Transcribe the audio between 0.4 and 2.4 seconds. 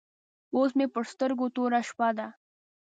اوس مې پر سترګو توره شپه ده.